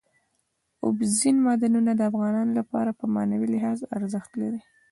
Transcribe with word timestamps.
اوبزین 0.85 1.35
معدنونه 1.45 1.91
د 1.95 2.01
افغانانو 2.09 2.51
لپاره 2.59 2.91
په 2.99 3.05
معنوي 3.15 3.47
لحاظ 3.55 3.79
ارزښت 3.97 4.31
لري. 4.41 4.61